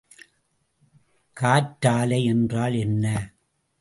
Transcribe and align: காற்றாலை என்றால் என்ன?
காற்றாலை 1.37 2.23
என்றால் 2.23 2.73
என்ன? 2.73 3.05